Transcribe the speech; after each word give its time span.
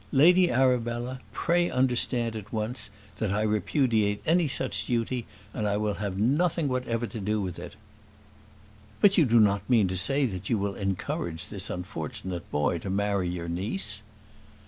"Lady 0.11 0.49
Arabella, 0.49 1.19
pray 1.31 1.69
understand 1.69 2.35
at 2.35 2.51
once, 2.51 2.89
that 3.19 3.31
I 3.31 3.43
repudiate 3.43 4.23
any 4.25 4.47
such 4.47 4.87
duty, 4.87 5.27
and 5.53 5.67
will 5.79 5.93
have 5.93 6.17
nothing 6.17 6.67
whatever 6.67 7.05
to 7.05 7.19
do 7.19 7.39
with 7.39 7.59
it." 7.59 7.75
"But 8.99 9.19
you 9.19 9.25
do 9.25 9.39
not 9.39 9.61
mean 9.69 9.87
to 9.89 9.97
say 9.97 10.25
that 10.25 10.49
you 10.49 10.57
will 10.57 10.73
encourage 10.73 11.49
this 11.49 11.69
unfortunate 11.69 12.49
boy 12.49 12.79
to 12.79 12.89
marry 12.89 13.29
your 13.29 13.47
niece?" 13.47 14.01